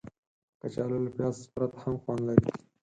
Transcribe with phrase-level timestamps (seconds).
[0.61, 2.51] کچالو له پیاز پرته هم خوند لري